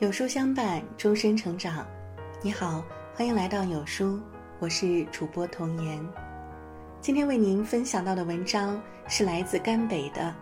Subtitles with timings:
[0.00, 1.84] 有书相伴，终身成长。
[2.40, 4.20] 你好，欢迎来到有书，
[4.60, 6.08] 我是主播童言。
[7.00, 10.32] 今天为您分享到的文章是来自甘北的，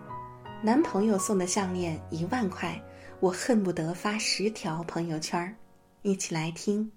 [0.63, 2.79] 男朋友送的项链一万块，
[3.19, 5.57] 我恨不得发十条朋友圈
[6.03, 6.93] 一起来听。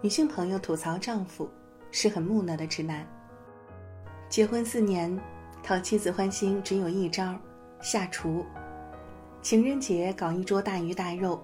[0.00, 1.50] 女性朋友吐槽丈夫
[1.90, 3.04] 是很木讷的直男。
[4.28, 5.18] 结婚四年，
[5.62, 7.34] 讨妻子欢心只有一招，
[7.80, 8.44] 下厨。
[9.40, 11.42] 情人节搞一桌大鱼大肉，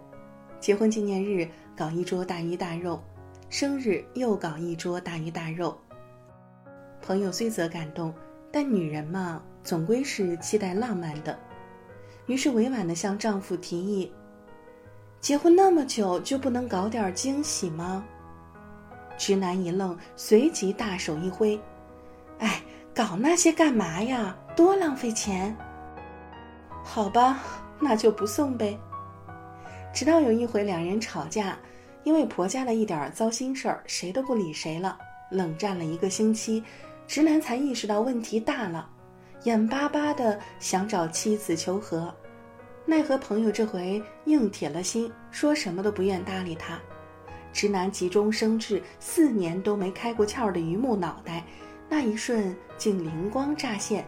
[0.61, 3.03] 结婚纪念日搞一桌大鱼大肉，
[3.49, 5.75] 生日又搞一桌大鱼大肉。
[7.01, 8.13] 朋友虽则感动，
[8.53, 11.39] 但女人嘛，总归是期待浪漫的，
[12.27, 14.13] 于是委婉的向丈夫提议
[15.23, 18.05] ：“结婚那么久，就不能搞点惊喜吗？”
[19.17, 21.59] 直男一愣，随即大手一挥
[22.41, 22.61] ：“哎。”
[22.95, 24.37] 搞那些干嘛呀？
[24.55, 25.55] 多浪费钱。
[26.85, 27.41] 好吧，
[27.81, 28.79] 那就不送呗。
[29.93, 31.59] 直到有一回两人吵架，
[32.05, 34.97] 因为婆家的一点糟心事儿，谁都不理谁了，
[35.29, 36.63] 冷战了一个星期，
[37.09, 38.89] 直男才意识到问题大了，
[39.43, 42.15] 眼巴巴的想找妻子求和，
[42.87, 46.79] 奈何朋友这回硬铁了心，说什么都不愿搭理他。
[47.53, 51.45] 直男急中生智，四年都没开过窍的榆木脑袋。
[51.97, 54.05] 那一瞬竟灵光乍现，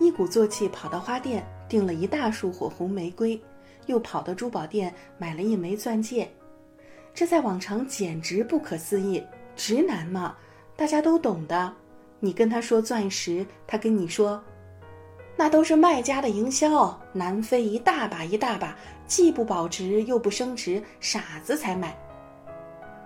[0.00, 3.40] 一鼓作气跑到花店订了一大束火红玫瑰，
[3.86, 6.28] 又跑到珠宝店买了一枚钻戒。
[7.14, 9.24] 这在往常简直不可思议。
[9.54, 10.34] 直男嘛，
[10.74, 11.72] 大家都懂的。
[12.18, 14.42] 你跟他说钻石，他跟你说，
[15.36, 21.96] 那都是卖家的营销，南非一大把一大把，既不保值又不升值，傻子才买。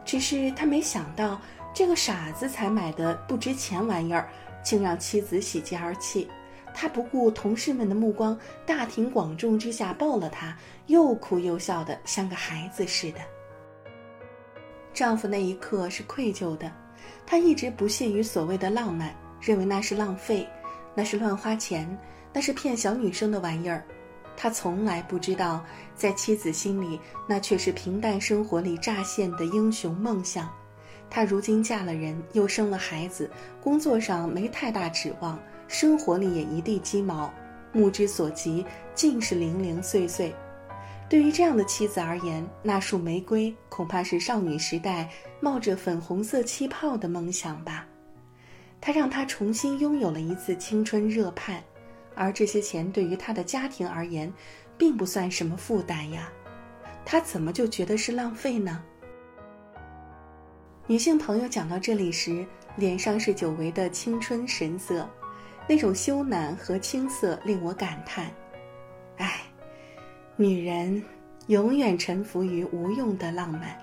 [0.07, 1.39] 只是他没想到。
[1.77, 4.31] 这个傻子才买的不值钱玩意儿，
[4.63, 6.27] 竟让妻子喜极而泣。
[6.75, 13.21] 他不顾同事们的目光，大庭广众之下抱了她，又哭又笑的，像个孩子似的。
[14.95, 16.73] 丈夫那一刻是愧疚的，
[17.27, 20.49] 他一直不屑于所谓的浪漫，认为那是浪费，
[20.95, 21.87] 那是乱花钱，
[22.33, 23.85] 那是骗小女生的玩意儿。
[24.35, 25.63] 他从来不知道，
[25.95, 26.99] 在妻子心里，
[27.29, 30.51] 那却是平淡生活里乍现的英雄梦想。
[31.09, 33.31] 她如今嫁了人，又生了孩子，
[33.61, 37.33] 工作上没太大指望，生活里也一地鸡毛，
[37.73, 40.35] 目之所及尽是零零碎碎。
[41.09, 45.09] 对于这样的妻子而言，那束玫瑰恐怕是少女时代
[45.41, 47.87] 冒着粉红色气泡的梦想吧。
[48.81, 51.63] 它让她重新拥有了一次青春热盼，
[52.15, 54.31] 而这些钱对于她的家庭而言，
[54.77, 56.29] 并不算什么负担呀。
[57.05, 58.83] 她怎么就觉得是浪费呢？
[60.89, 65.09] 女性朋友讲到这里时，脸上是久违的青春神色，
[65.69, 68.31] 那种羞赧和青涩令我感叹：
[69.17, 69.41] 唉，
[70.37, 71.03] 女人
[71.49, 73.77] 永远臣服于无用的浪漫，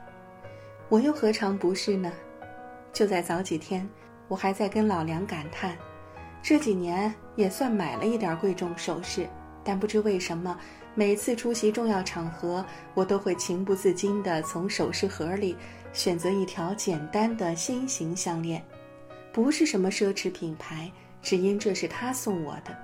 [0.87, 2.09] 我又何尝不是呢？
[2.93, 3.85] 就在早几天，
[4.29, 5.77] 我还在跟老梁感叹，
[6.41, 9.27] 这几年也算买了一点贵重首饰，
[9.61, 10.57] 但不知为什么，
[10.95, 15.55] 每次出席重要场合，我都会情不自禁地从首饰盒里。
[15.91, 18.63] 选择一条简单的心形项链，
[19.31, 22.75] 不是什么奢侈品牌，只因这是他送我的。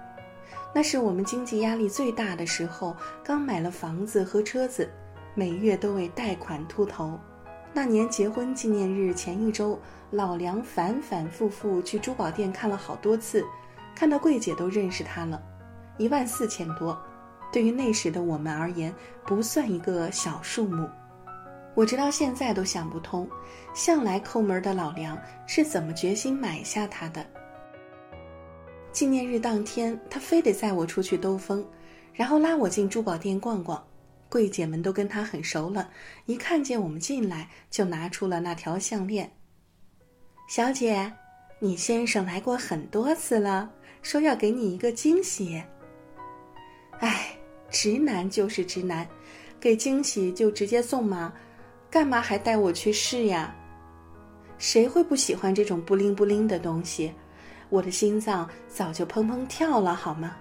[0.76, 4.88] 那是我们经济压力最大的时候，刚买了房子和车子，
[5.34, 7.20] 每月都为贷款秃头。
[7.74, 9.80] 那年结婚纪念日前一周，
[10.12, 13.44] 老梁反反复复去珠宝店看了好多次，
[13.96, 15.42] 看到柜姐都认识他了。
[15.98, 16.96] 一万四千多，
[17.52, 18.94] 对于那时的我们而言，
[19.26, 20.90] 不算一个小数目。
[21.76, 23.30] 我直到现在都想不通，
[23.74, 25.18] 向来抠门的老梁
[25.48, 27.26] 是怎么决心买下它的。
[28.92, 31.66] 纪念日当天，他非得载我出去兜风，
[32.14, 33.82] 然后拉我进珠宝店逛逛。
[34.28, 35.90] 柜姐们都跟他很熟了，
[36.26, 39.32] 一看见我们进来，就拿出了那条项链。
[40.48, 41.12] 小姐，
[41.60, 45.64] 你先生来过很多次了，说要给你一个惊喜。
[47.00, 47.36] 哎，
[47.70, 49.08] 直男就是直男，
[49.60, 51.34] 给惊喜就直接送嘛？
[51.90, 53.56] 干嘛还带我去试呀？
[54.58, 57.14] 谁会不喜欢这种不灵不灵的东西？
[57.70, 60.36] 我的心脏早就砰砰跳了，好吗？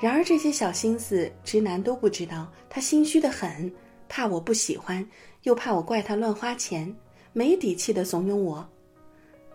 [0.00, 2.50] 然而这些小心思，直男都不知道。
[2.68, 3.72] 他心虚的很，
[4.08, 5.06] 怕我不喜欢，
[5.44, 6.94] 又怕我怪他乱花钱，
[7.32, 8.68] 没底气的怂恿我：“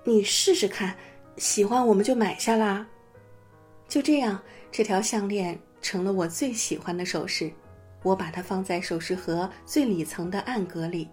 [0.06, 0.96] 你试试看，
[1.38, 2.88] 喜欢我们就买下啦。”
[3.90, 4.42] 就这样，
[4.72, 7.52] 这条项链成了我最喜欢的首饰。
[8.02, 11.10] 我把它放在首饰盒最里层的暗格里，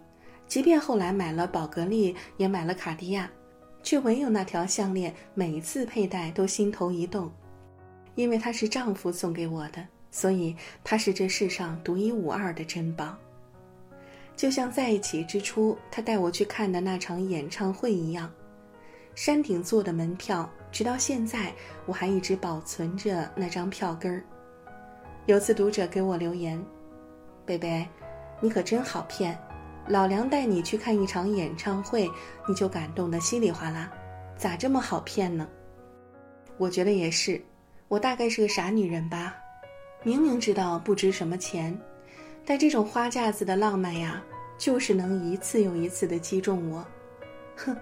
[0.47, 3.29] 即便后来买了宝格丽，也买了卡地亚，
[3.83, 7.29] 却唯有那条项链每次佩戴都心头一动，
[8.15, 10.55] 因为它是丈夫送给我的，所以
[10.85, 13.17] 它是这世上独一无二的珍宝。
[14.37, 18.31] 就像在一起之初，他带我去看的那场演唱会一样，
[19.15, 21.53] 山顶座的门票，直到现在
[21.85, 24.23] 我还一直保存着那张票根儿。
[25.27, 26.57] 有次读者给我留言
[27.45, 27.85] ：“贝贝，
[28.41, 29.37] 你可真好骗，
[29.89, 32.09] 老梁带你去看一场演唱会，
[32.47, 33.91] 你就感动得稀里哗啦，
[34.37, 35.49] 咋这么好骗呢？”
[36.59, 37.43] 我觉得也是，
[37.89, 39.35] 我大概是个傻女人吧，
[40.05, 41.77] 明明知道不值什么钱。
[42.45, 44.23] 但这种花架子的浪漫呀，
[44.57, 46.87] 就是能一次又一次的击中我。
[47.57, 47.77] 哼，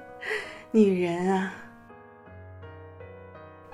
[0.70, 1.52] 女人啊，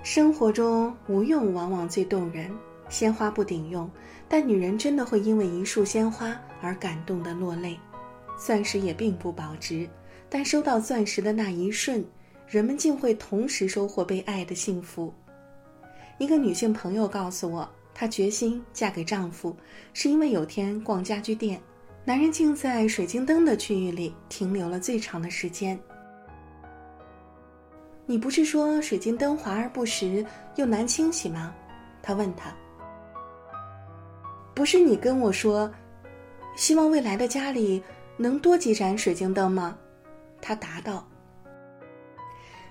[0.03, 2.51] 生活中无用往往最动人。
[2.91, 3.91] 鲜花不顶用，
[4.29, 7.79] 但女人真的会因为一束鲜花而感动的落泪。
[8.39, 9.89] 钻石也并不保值，
[10.29, 12.05] 但收到钻石的那一瞬，
[12.47, 15.11] 人们竟会同时收获被爱的幸福。
[16.19, 17.67] 一个女性朋友告诉我。
[17.93, 19.55] 她决心嫁给丈夫，
[19.93, 21.61] 是因为有天逛家居店，
[22.03, 25.79] 男人竟在水晶灯的区域里停留了最长的时间。
[28.07, 30.25] 你不是说水晶灯华而不实
[30.57, 31.55] 又难清洗吗？
[32.01, 32.57] 他问他。
[34.55, 35.71] 不是你跟我说，
[36.57, 37.83] 希望未来的家里
[38.17, 39.77] 能多几盏水晶灯吗？
[40.41, 41.07] 他答道。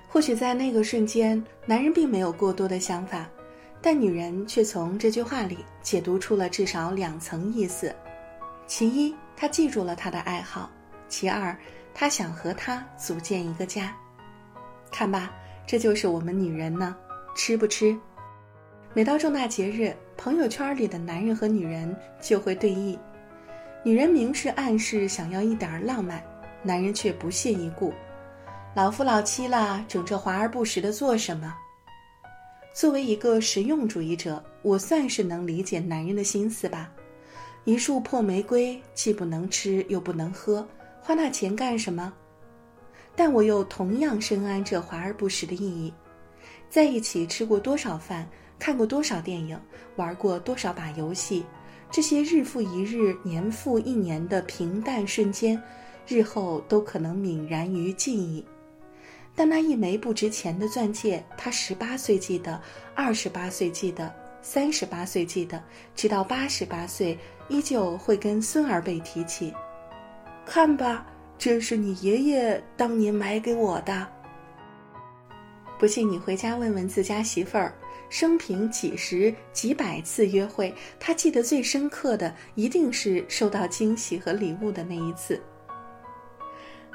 [0.07, 3.27] 或许在那个瞬间，男人并没有过多的想法。
[3.81, 7.95] 但女人却从这句话里解读出了至少两层意思：
[8.67, 10.69] 其一，她记住了他的爱好；
[11.07, 11.57] 其二，
[11.93, 13.95] 她想和他组建一个家。
[14.91, 15.31] 看吧，
[15.65, 16.93] 这就是我们女人呢，
[17.37, 17.97] 吃不吃？
[18.91, 22.97] 每到重大节日，朋友圈里的男人和女人就会对弈，
[23.83, 26.23] 女人明示暗示想要一点浪漫，
[26.63, 27.93] 男人却不屑一顾：
[28.73, 31.53] 老夫老妻了，整这华而不实的做什么？
[32.73, 36.91] 作为一个实用主义者，我算是能理解男人的心思吧。
[37.65, 40.67] 一束破玫瑰，既不能吃又不能喝，
[40.99, 42.11] 花那钱干什么？
[43.15, 45.93] 但我又同样深谙这华而不实的意义。
[46.69, 48.27] 在一起吃过多少饭，
[48.59, 49.59] 看过多少电影，
[49.95, 51.45] 玩过多少把游戏，
[51.89, 55.59] 这些日复一日、年复一年的平淡瞬间，
[56.05, 58.45] 日后都可能泯然于记忆。
[59.35, 62.61] 但那一枚不值钱的钻戒，他十八岁记得，
[62.93, 65.63] 二十八岁记得，三十八岁记得，
[65.95, 67.17] 直到八十八岁，
[67.47, 69.53] 依旧会跟孙儿辈提起。
[70.45, 71.05] 看吧，
[71.37, 74.05] 这是你爷爷当年买给我的。
[75.79, 77.73] 不信你回家问问自家媳妇儿，
[78.09, 85.39] 生平几十几百次约会，他记得最深刻的，一定是收到惊喜和礼物的那一次。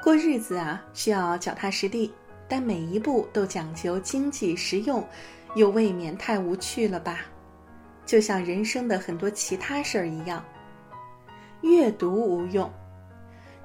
[0.03, 2.13] 过日子啊，需要脚踏实地。
[2.47, 5.03] 但每一步都讲究经济实用，
[5.55, 7.21] 又未免太无趣了吧？
[8.05, 10.45] 就像人生的很多其他事儿一样。
[11.61, 12.71] 阅读无用，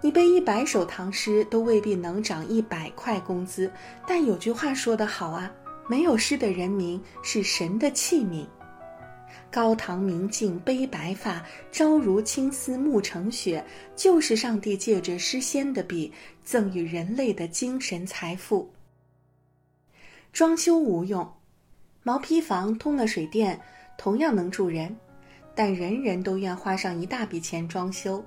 [0.00, 3.70] 你背一百首唐诗都未必能涨一百块工资。
[4.06, 5.52] 但有句话说得好啊，
[5.90, 8.46] 没有诗的人民是神的器皿。
[9.50, 13.64] 高堂明镜悲白发，朝如青丝暮成雪，
[13.96, 16.12] 就是上帝借着诗仙的笔，
[16.44, 18.72] 赠予人类的精神财富。
[20.32, 21.28] 装修无用，
[22.04, 23.60] 毛坯房通了水电，
[23.98, 24.96] 同样能住人，
[25.56, 28.24] 但人人都愿花上一大笔钱装修，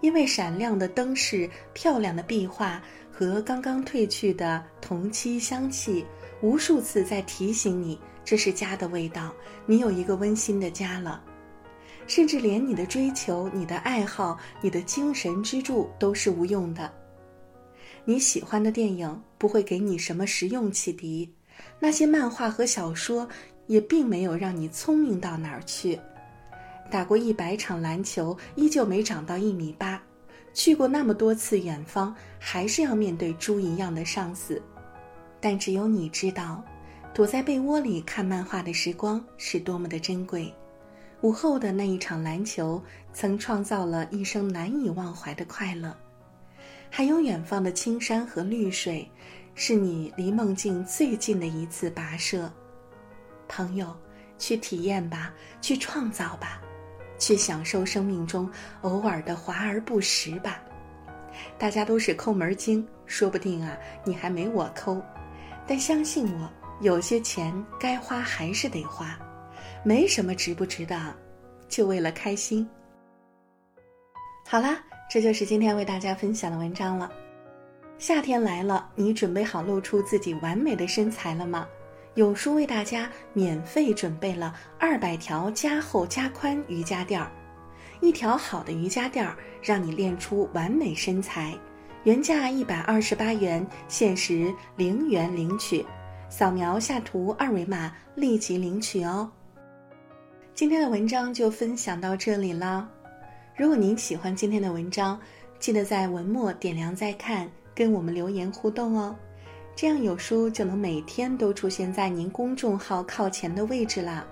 [0.00, 6.06] 因为闪亮的灯饰、漂亮的壁画和刚刚褪去的铜漆香气，
[6.44, 7.98] 无数次在提醒你。
[8.22, 9.32] 这是家的味道，
[9.64, 11.22] 你有一个温馨的家了。
[12.06, 16.92] 甚至连你的追求、你的爱好、你的精神支柱都是无用的。
[18.04, 21.32] 你喜欢的电影不会给你什么实用启迪，
[21.80, 23.26] 那些漫画和小说
[23.66, 25.98] 也并没有让你聪明到哪儿去。
[26.90, 29.98] 打过一百场篮球，依旧没长到一米八；
[30.52, 34.60] 去过那么多次远方，还是要面对猪一样的上司。
[35.44, 36.64] 但只有你知道。
[37.12, 40.52] 躲在被窝里看漫画的时光是多么的珍贵，
[41.20, 42.82] 午后的那一场篮球
[43.12, 45.94] 曾创造了一生难以忘怀的快乐，
[46.90, 49.06] 还有远方的青山和绿水，
[49.54, 52.50] 是你离梦境最近的一次跋涉。
[53.46, 53.94] 朋友，
[54.38, 56.60] 去体验吧，去创造吧，
[57.18, 60.58] 去享受生命中偶尔的华而不实吧。
[61.58, 65.00] 大家都是抠门精，说不定啊，你还没我抠，
[65.66, 66.50] 但相信我。
[66.80, 69.16] 有些钱该花还是得花，
[69.84, 71.14] 没什么值不值的，
[71.68, 72.68] 就为了开心。
[74.44, 77.10] 好啦，这就是今天为大家分享的文章了。
[77.96, 81.66] 夏天来了，你准备好露出自己完美的身材了吗？
[82.14, 87.30] 有书为大家免费准备了二百条加厚加宽瑜伽垫儿，
[88.00, 91.56] 一条好的瑜伽垫儿让你练出完美身材，
[92.04, 95.82] 原价一百二十八元，限时零元领取，
[96.28, 99.30] 扫描下图二维码立即领取哦。
[100.54, 102.86] 今天的文章就分享到这里了，
[103.56, 105.18] 如果您喜欢今天的文章，
[105.58, 107.48] 记得在文末点亮再看。
[107.74, 109.16] 跟我们留言互动哦，
[109.74, 114.24] 这样有书就能每天都出现在您公众号靠前的位置啦。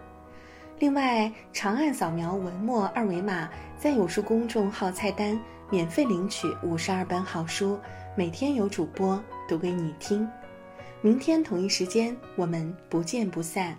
[0.78, 5.36] 另外，长按扫描文末二维码，在有书公众号菜单
[5.72, 7.80] 免费领取五十二本好书，
[8.14, 10.28] 每天有主播读给你听。
[11.00, 13.74] 明天同一时间，我们不见不散。